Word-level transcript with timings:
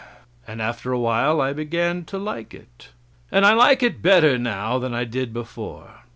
And 0.47 0.63
after 0.63 0.91
a 0.91 0.97
while 0.99 1.39
I 1.39 1.53
began 1.53 2.05
to 2.05 2.17
like 2.17 2.55
it, 2.55 2.89
and 3.31 3.45
I 3.45 3.53
like 3.53 3.83
it 3.83 4.01
better 4.01 4.35
now 4.35 4.79
than 4.79 4.95
I 4.95 5.03
did 5.03 5.31
before. 5.31 6.01